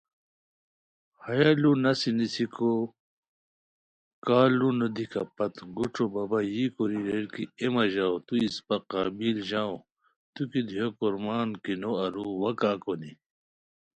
[1.23, 2.71] ہیہ لُو نسی نسیکو
[4.25, 8.75] کا لُوؤ نودیکا پت گوݯھو بابا یی کوری ریر کی اے مہ ژاؤ تو اسپہ
[8.91, 9.75] قابل ژاؤ
[10.33, 13.11] توکی دیہو کورمان کی نو ارو وا کاکوئے